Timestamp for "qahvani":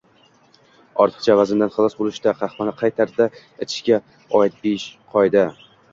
2.41-2.73